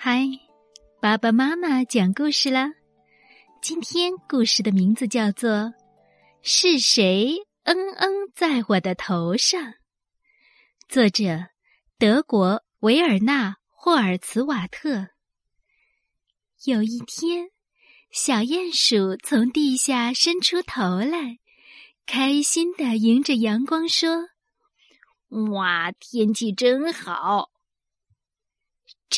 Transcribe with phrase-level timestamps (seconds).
[0.00, 0.28] 嗨，
[1.00, 2.72] 爸爸妈妈讲故事啦！
[3.60, 5.50] 今天故事的名字叫做
[6.40, 9.60] 《是谁嗯嗯在我的头上》，
[10.88, 11.48] 作者
[11.98, 15.08] 德国维尔纳霍尔茨瓦特。
[16.64, 17.48] 有一天，
[18.12, 21.40] 小鼹鼠从地下伸出头来，
[22.06, 24.28] 开心的迎着阳光说
[25.50, 27.50] ：“哇，天气真好！”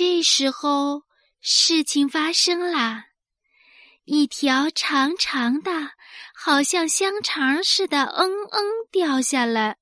[0.00, 1.02] 这时候，
[1.42, 3.04] 事情发生了，
[4.04, 5.90] 一条长长的、
[6.34, 9.76] 好像香肠似的“嗯嗯”掉下来。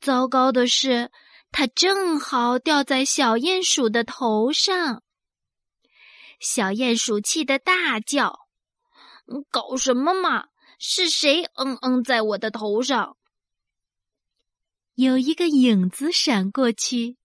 [0.00, 1.10] 糟糕的是，
[1.52, 5.02] 它正好掉在小鼹鼠的头上。
[6.40, 8.48] 小鼹鼠气得大叫
[9.52, 10.46] ：“搞什么嘛？
[10.78, 13.18] 是谁‘嗯嗯’在我的头上？”
[14.96, 17.19] 有一个影子闪过去。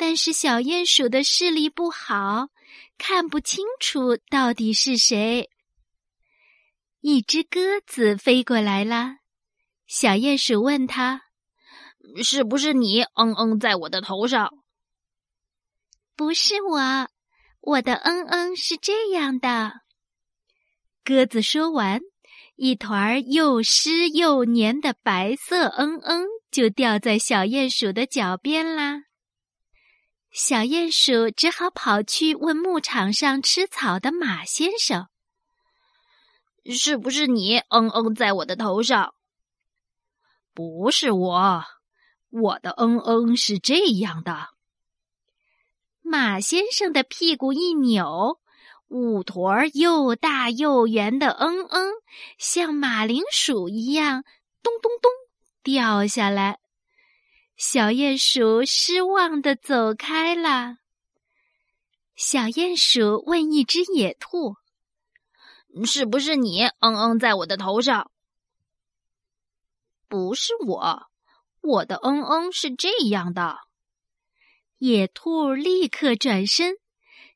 [0.00, 2.48] 但是小鼹鼠的视力不好，
[2.96, 5.50] 看不清楚到底是谁。
[7.02, 9.16] 一只鸽子飞过来了，
[9.86, 11.24] 小鼹鼠问他
[12.24, 14.48] ：“是不是你？”“嗯嗯，在我的头上。
[16.16, 17.10] ”“不是我，
[17.60, 19.82] 我的嗯嗯是这样的。”
[21.04, 22.00] 鸽子说完，
[22.56, 29.02] 一团又湿又黏的白色嗯嗯就掉在小鼹鼠的脚边啦。
[30.32, 35.08] 小鼹鼠只好跑去问牧场上吃草的马先生
[36.64, 39.14] ：“是不是你？”“嗯嗯，在我的头上。
[40.54, 41.64] ”“不是我，
[42.30, 44.50] 我的嗯嗯是这样的。”
[46.00, 48.38] 马先生的屁股一扭，
[48.86, 51.90] 五坨又大又圆的嗯嗯，
[52.38, 54.22] 像马铃薯一样，
[54.62, 55.10] 咚咚咚
[55.64, 56.60] 掉下来。
[57.62, 60.78] 小鼹鼠失望的走开了。
[62.16, 64.54] 小鼹鼠问一只野兔
[65.84, 68.10] ：“是不是你？”“嗯嗯，在我的头上。
[70.08, 71.02] ”“不是我，
[71.60, 73.58] 我的嗯嗯是这样的。”
[74.80, 76.76] 野兔立刻转身，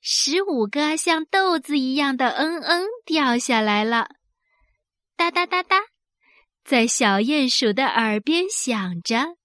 [0.00, 4.08] 十五个像豆子一样的嗯嗯掉下来了，
[5.16, 5.82] 哒哒哒哒，
[6.64, 9.36] 在小鼹鼠的耳边响着。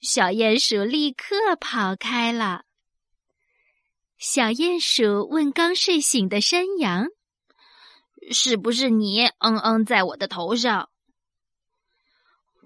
[0.00, 2.62] 小鼹鼠立刻跑开了。
[4.18, 7.08] 小鼹鼠问刚睡醒的山羊
[8.32, 10.90] ：“是不是你？”“嗯嗯，在我的头上。”“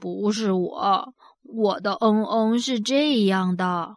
[0.00, 3.96] 不是我，我的嗯嗯是这样的。”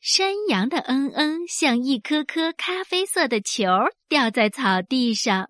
[0.00, 3.66] 山羊的嗯嗯像一颗颗咖啡色的球
[4.08, 5.48] 掉在草地上。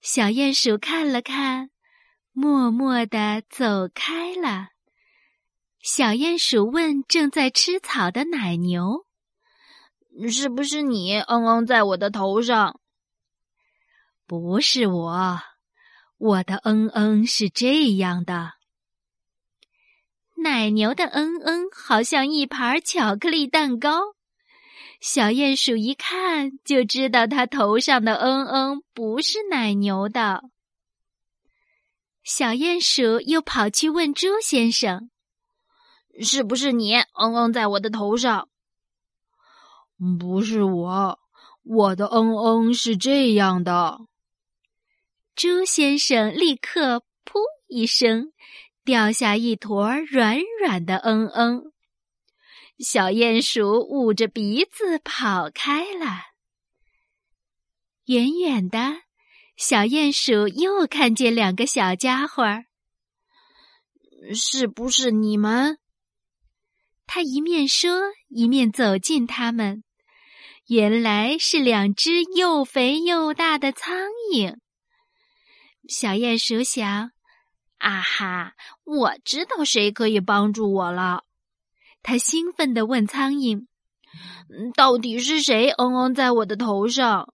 [0.00, 1.70] 小鼹鼠看了看，
[2.32, 4.68] 默默地走开了。
[5.80, 9.06] 小鼹鼠问正在吃草的奶牛
[10.30, 12.80] ：“是不是你？”“嗯嗯，在我的头上。
[14.26, 15.40] ”“不是我，
[16.18, 18.54] 我的嗯嗯是这样的。”
[20.42, 24.14] 奶牛的嗯嗯好像一盘巧克力蛋糕。
[25.00, 30.42] 小鼹鼠一看就知道它头上的嗯嗯不是奶牛的。
[32.24, 35.10] 小鼹鼠又跑去问猪先生。
[36.22, 36.94] 是不是你？
[36.94, 38.48] 嗯嗯，在我的头上。
[40.18, 41.18] 不是我，
[41.62, 44.00] 我的嗯嗯是这样的。
[45.34, 48.32] 猪先生立刻噗一声，
[48.84, 51.72] 掉下一坨软软的嗯嗯。
[52.78, 56.06] 小鼹鼠捂着鼻子跑开了。
[58.04, 59.02] 远远的，
[59.56, 62.44] 小鼹鼠又看见两个小家伙。
[64.34, 65.78] 是不是你们？
[67.10, 69.82] 他一面说，一面走近他们。
[70.66, 73.96] 原来是两只又肥又大的苍
[74.34, 74.58] 蝇。
[75.88, 77.12] 小鼹鼠想
[77.78, 78.52] ：“啊哈，
[78.84, 81.24] 我知道谁可以帮助我了。”
[82.04, 83.64] 他兴奋地问苍蝇
[84.76, 87.32] ：“到底是谁？”“嗯嗯，在我的头上。”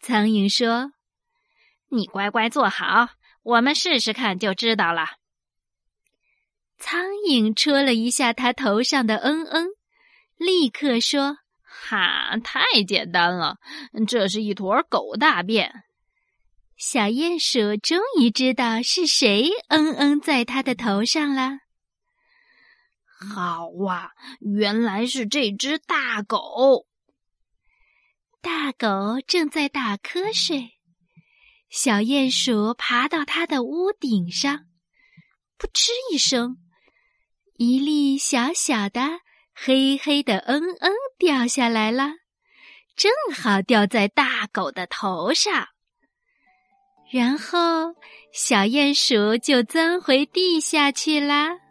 [0.00, 0.92] 苍蝇说
[1.92, 3.10] ：“你乖乖坐好，
[3.42, 5.06] 我们试试看就知道了。”
[6.96, 9.68] 苍蝇戳了一下他头上的“嗯嗯”，
[10.38, 13.58] 立刻说：“哈，太简单了，
[14.08, 15.84] 这是一坨狗大便。”
[16.78, 21.58] 小鼹鼠终于知道是谁“嗯嗯”在他的头上了。
[23.04, 26.86] 好哇，原来是这只大狗。
[28.40, 30.70] 大狗正在打瞌睡，
[31.68, 34.64] 小鼹鼠爬到它的屋顶上，
[35.58, 36.56] 扑哧一声。
[37.58, 39.00] 一粒小小的
[39.54, 42.10] 黑黑的嗯嗯掉下来了，
[42.94, 45.68] 正好掉在大狗的头上。
[47.10, 47.94] 然后，
[48.32, 51.65] 小鼹鼠就钻回地下去了。